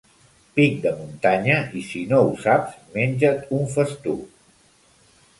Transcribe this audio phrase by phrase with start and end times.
[0.59, 4.25] Pic de muntanya, i si no ho saps, menja't un festuc.